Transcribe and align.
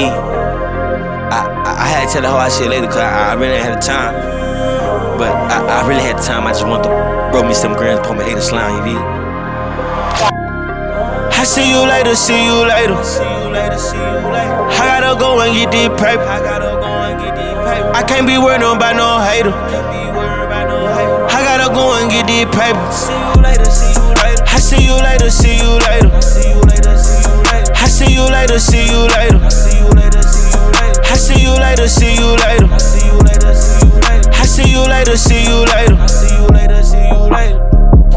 I, 0.00 1.76
I, 1.78 1.86
had 1.86 2.06
to 2.06 2.12
tell 2.12 2.22
the 2.22 2.28
whole 2.28 2.38
I 2.38 2.48
shit 2.48 2.68
later, 2.68 2.86
cause 2.86 2.96
I, 2.96 3.32
I 3.32 3.34
really 3.34 3.58
had 3.58 3.76
the 3.76 3.80
time. 3.80 4.14
But 5.18 5.30
I, 5.30 5.82
I 5.82 5.88
really 5.88 6.00
had 6.00 6.18
the 6.18 6.22
time, 6.22 6.46
I 6.46 6.52
just 6.52 6.66
want 6.66 6.84
to 6.84 6.90
roll 7.34 7.44
me 7.44 7.54
some 7.54 7.74
grams, 7.74 8.00
put 8.06 8.16
my 8.16 8.24
hater 8.24 8.40
slime, 8.40 8.86
you 8.86 8.94
need. 8.94 9.02
I 11.42 11.44
see 11.44 11.68
you 11.68 11.82
later, 11.82 12.14
see 12.14 12.38
you 12.38 12.54
later. 12.62 13.02
See 13.02 13.20
you 13.24 13.50
later, 13.50 13.76
see 13.76 13.98
you 13.98 14.22
later. 14.30 14.62
I 14.78 14.86
gotta 14.86 15.18
go 15.18 15.40
and 15.42 15.52
get 15.52 15.72
this 15.74 15.88
paper. 16.00 16.22
I 16.22 16.38
gotta 16.38 16.78
go 16.78 16.86
and 16.86 17.18
get 17.18 17.34
this 17.34 17.52
paper. 17.66 17.90
I 17.92 18.02
can't 18.06 18.26
be 18.30 18.38
worried 18.38 18.62
about 18.62 18.94
no 18.94 19.18
hater. 19.18 19.50
Can't 19.50 19.90
be 19.90 20.06
worried 20.14 20.46
about 20.46 20.70
no 20.70 20.86
hater. 20.94 21.26
I 21.34 21.42
gotta 21.42 21.74
go 21.74 21.98
and 21.98 22.06
get 22.08 22.30
this 22.30 22.46
paper. 22.54 22.78
See 22.94 23.10
you 23.10 23.42
later, 23.42 23.66
see 23.66 23.90
you 23.90 24.06
later. 24.22 24.44
I 24.46 24.58
see 24.62 24.86
you 24.86 24.94
later, 24.94 25.30
see 25.34 25.58
you 25.58 25.72
later. 25.82 26.14
I 26.14 26.22
see 26.22 26.46
you 26.54 26.62
later, 26.62 26.94
see 26.94 27.18
you 27.26 27.34
later. 27.50 27.72
I 27.74 27.86
see 27.90 28.14
you 28.14 28.22
later, 28.22 28.58
see 28.62 28.86
you 28.86 29.01
I 31.80 31.86
see 31.86 32.14
you 32.14 32.36
later, 32.36 32.78
see 32.78 33.06
you 33.06 33.18
later. 33.18 33.54
See 33.56 33.56
you 33.56 33.56
later, 33.56 33.56
see 33.56 33.86
you 33.86 33.94
later. 34.04 34.30
I 34.30 34.44
see 34.44 34.70
you 34.70 34.82
later, 34.84 35.16
see 35.16 35.42
you 35.44 35.64
later. 35.64 35.96
I 35.96 36.06
See 36.06 36.34
you 36.36 36.46
later, 36.48 36.82
see 36.82 37.08
you 37.08 37.18
later. 37.32 37.58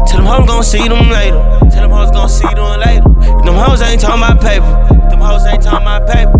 Tell 0.06 0.18
them 0.18 0.26
hoes 0.26 0.46
gon' 0.46 0.62
see 0.62 0.86
them 0.86 1.08
later. 1.08 1.40
Tell 1.72 1.88
them 1.88 1.90
hoes 1.90 2.10
gon' 2.10 2.28
see 2.28 2.46
them 2.52 2.78
later. 2.78 3.08
Them 3.42 3.54
hoes 3.54 3.80
ain't 3.82 4.00
talking 4.00 4.22
about 4.22 4.40
paper. 4.40 4.68
Them 5.08 5.20
hoes 5.20 5.46
ain't 5.46 5.62
talking 5.62 5.82
about 5.82 6.06
paper. 6.06 6.36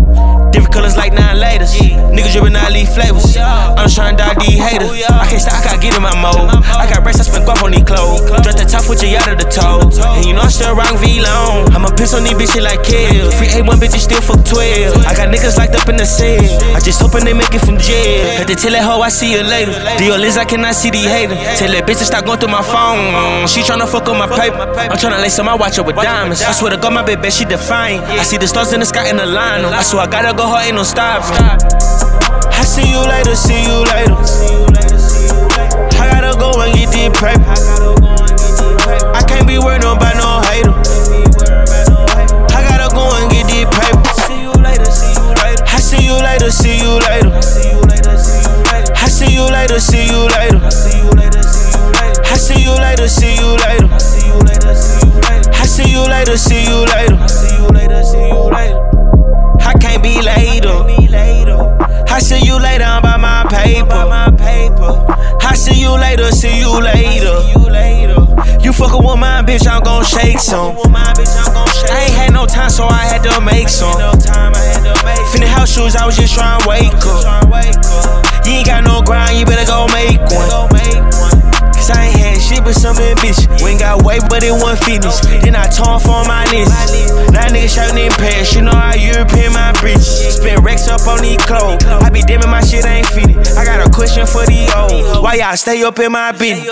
Different 0.51 0.73
colors 0.73 0.95
like 0.95 1.13
nine 1.13 1.37
laters. 1.37 1.73
Niggas 2.13 2.33
drippin' 2.33 2.55
out 2.55 2.71
leaf 2.71 2.89
flavors. 2.93 3.35
I'm 3.35 3.77
just 3.89 3.97
tryna 3.97 4.17
dog 4.17 4.39
these 4.39 4.59
haters. 4.59 4.89
I 5.09 5.27
can't 5.27 5.41
stop, 5.41 5.59
I 5.59 5.63
gotta 5.65 5.81
get 5.81 5.95
in 5.95 6.01
my 6.03 6.13
mode. 6.21 6.56
Dress 8.47 8.63
the 8.63 8.79
top 8.79 8.87
with 8.87 9.03
your 9.03 9.19
of 9.27 9.35
the 9.35 9.43
toe. 9.43 9.83
And 10.15 10.23
you 10.23 10.31
know 10.31 10.39
I'm 10.39 10.47
still 10.47 10.71
rock 10.71 10.95
V 11.03 11.19
long. 11.19 11.67
I'ma 11.75 11.91
piss 11.91 12.15
on 12.15 12.23
these 12.23 12.31
bitches 12.39 12.63
like 12.63 12.79
kills. 12.79 13.35
Free 13.35 13.51
A1 13.51 13.75
bitches 13.75 14.07
still 14.07 14.23
fuck 14.23 14.39
12. 14.47 15.03
I 15.03 15.11
got 15.11 15.27
niggas 15.27 15.59
locked 15.59 15.75
up 15.75 15.83
in 15.91 15.99
the 15.99 16.07
cell. 16.07 16.39
I 16.71 16.79
just 16.79 17.03
hoping 17.03 17.27
they 17.27 17.35
make 17.35 17.51
it 17.51 17.59
from 17.59 17.75
jail. 17.75 18.23
Had 18.39 18.47
to 18.47 18.55
tell 18.55 18.71
that 18.71 18.87
hoe 18.87 19.03
I 19.03 19.11
see 19.11 19.35
you 19.35 19.43
later. 19.43 19.75
Deal 19.99 20.15
is 20.23 20.39
I 20.39 20.47
cannot 20.47 20.79
see 20.79 20.87
the 20.87 21.03
haters. 21.11 21.35
Tell 21.59 21.67
that 21.75 21.83
bitch 21.83 21.99
to 21.99 22.07
stop 22.07 22.23
going 22.23 22.39
through 22.39 22.55
my 22.55 22.63
phone. 22.63 23.51
She 23.51 23.67
tryna 23.67 23.83
fuck 23.83 24.07
on 24.07 24.15
my 24.15 24.31
paper. 24.31 24.63
I'm 24.63 24.95
tryna 24.95 25.19
lace 25.19 25.35
on 25.39 25.43
my 25.43 25.55
watch 25.59 25.75
up 25.75 25.83
with 25.83 25.99
diamonds. 25.99 26.39
I 26.39 26.55
swear 26.55 26.71
to 26.71 26.79
God, 26.79 26.95
my 26.95 27.03
baby, 27.03 27.27
she 27.27 27.43
define. 27.43 27.99
I 28.15 28.23
see 28.23 28.39
the 28.39 28.47
stars 28.47 28.71
in 28.71 28.79
the 28.79 28.87
sky 28.87 29.11
in 29.11 29.17
the 29.19 29.27
line. 29.27 29.67
I 29.67 29.83
swear 29.83 30.03
I 30.03 30.07
gotta 30.07 30.31
go 30.31 30.47
hard, 30.47 30.71
ain't 30.71 30.79
no 30.79 30.87
stopping. 30.87 31.35
I 31.35 32.63
see 32.63 32.87
you 32.87 33.03
later, 33.03 33.35
see 33.35 33.59
you 33.59 33.83
later. 33.91 34.96
You 46.75 46.99
later, 47.07 47.31
I 47.31 47.39
see 47.41 47.69
you 47.71 47.79
later. 47.81 48.17
See 48.17 48.51
you 48.51 48.65
later. 48.67 48.93
I 48.95 49.07
see 49.07 49.31
you 49.35 49.45
later, 49.45 49.79
see 49.79 50.05
you 50.07 50.25
later. 50.25 50.59
I 52.27 52.37
see 52.37 52.59
you 52.61 52.71
later, 52.75 53.07
see 53.07 53.35
you 53.35 53.55
later. 53.55 53.87
I 53.93 55.67
see 55.67 55.91
you 55.91 56.03
later, 56.03 56.35
see 56.35 56.63
you 56.65 56.85
later. 56.85 57.17
I 59.61 59.73
can't 59.79 60.01
be 60.03 60.21
later. 60.21 60.85
I 62.09 62.19
see 62.19 62.39
you 62.45 62.59
later, 62.59 62.83
I'm 62.83 63.01
by 63.01 63.17
my 63.17 63.43
paper. 63.49 63.93
I 65.41 65.53
see 65.55 65.79
you 65.79 65.91
later, 65.91 66.31
see 66.31 66.59
you 66.59 66.79
later. 66.81 67.43
You 68.61 68.71
fuckin' 68.73 69.03
with 69.05 69.19
my 69.19 69.41
bitch, 69.43 69.67
I'm 69.67 69.81
gon' 69.83 70.03
shake 70.03 70.39
some. 70.39 70.75
I 72.37 72.41
ain't 72.41 72.51
had 72.51 72.53
no 72.53 72.53
time, 72.53 72.69
so 72.69 72.85
I 72.85 73.05
had 73.09 73.23
to 73.23 73.41
make 73.41 73.67
some. 73.67 73.97
Finna 75.33 75.47
house 75.49 75.73
shoes, 75.73 75.95
I 75.95 76.05
was 76.05 76.15
just 76.15 76.35
trying 76.35 76.61
to 76.61 76.69
wake 76.69 76.93
up. 76.93 78.45
You 78.45 78.61
ain't 78.61 78.67
got 78.67 78.83
no 78.83 79.01
grind, 79.01 79.39
you 79.39 79.45
better 79.45 79.65
go 79.65 79.87
make 79.89 80.21
one. 80.29 80.45
Cause 81.73 81.89
I 81.89 82.05
ain't 82.05 82.19
had 82.19 82.37
shit 82.37 82.63
but 82.63 82.75
some 82.75 82.95
bitch. 82.95 83.41
We 83.63 83.71
ain't 83.71 83.79
got 83.79 84.03
weight, 84.05 84.21
but 84.29 84.43
it 84.43 84.51
wasn't 84.51 84.85
fitness. 84.85 85.19
Then 85.41 85.55
I 85.55 85.65
torn 85.65 85.99
for 85.99 86.21
my 86.29 86.45
list. 86.53 86.69
Now 87.33 87.49
niggas 87.49 87.73
shouting 87.73 88.05
in 88.05 88.11
pants, 88.13 88.53
you 88.53 88.61
know 88.61 88.71
how 88.71 88.93
European 88.93 89.53
my 89.53 89.73
bitch. 89.81 90.05
Spend 90.29 90.63
racks 90.63 90.87
up 90.87 91.07
on 91.07 91.21
these 91.21 91.41
clothes. 91.41 91.83
I 91.85 92.09
be 92.09 92.21
dimming 92.21 92.49
my 92.49 92.61
shit 92.61 92.85
ain't 92.85 93.07
fitted. 93.07 93.37
I 93.57 93.65
got 93.65 93.81
a 93.81 93.89
question 93.89 94.27
for 94.27 94.45
the 94.45 94.69
old. 94.77 95.23
Why 95.23 95.41
y'all 95.41 95.57
stay 95.57 95.81
up 95.83 95.97
in 95.99 96.11
my 96.11 96.31
bitch? 96.33 96.69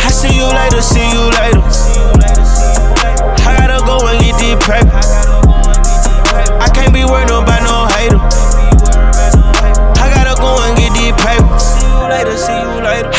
I 0.00 0.10
see 0.10 0.32
you 0.32 0.48
later, 0.48 0.80
see 0.80 1.04
you 1.12 1.28
later. 1.28 1.37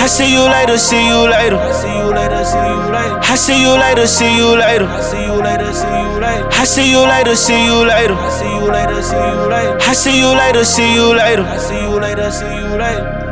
I 0.01 0.07
see 0.07 0.31
you 0.33 0.43
later, 0.43 0.77
see 0.77 1.07
you 1.07 1.29
later. 1.29 1.57
I 1.57 1.71
see 1.71 1.97
you 1.97 2.13
later, 2.13 2.43
see 2.45 2.57
you 2.57 2.79
later. 2.91 3.19
I 3.21 3.35
see 3.35 3.61
you 3.61 3.73
later, 3.77 4.07
see 4.07 4.35
you 4.37 4.55
later. 4.55 4.87
I 4.87 5.01
see 5.01 5.23
you 5.25 5.41
later, 5.41 5.73
see 5.73 5.99
you 5.99 6.19
later. 6.19 6.45
I 6.51 6.63
see 6.63 6.91
you 6.91 7.05
later, 7.05 7.35
see 7.41 7.65
you 7.65 7.85
later. 7.85 8.15
I 8.15 8.31
see 8.31 8.49
you 8.55 8.71
later, 8.71 9.01
see 9.03 9.15
you 9.15 9.49
later. 9.49 9.77
I 9.81 9.93
see 9.93 10.19
you 10.19 10.31
later, 10.33 10.63
see 10.65 10.93
you 10.95 11.15
later. 11.15 11.43
I 11.43 11.57
see 11.57 11.81
you 11.81 11.99
later, 11.99 12.31
see 12.31 12.55
you 12.55 12.77
later. 12.77 13.28